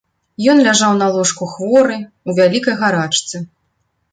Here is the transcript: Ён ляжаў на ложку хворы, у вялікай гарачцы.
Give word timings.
Ён 0.53 0.61
ляжаў 0.67 0.95
на 1.01 1.09
ложку 1.17 1.49
хворы, 1.53 1.99
у 2.27 2.35
вялікай 2.41 2.75
гарачцы. 2.81 3.37